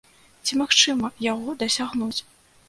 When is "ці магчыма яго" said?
0.47-1.55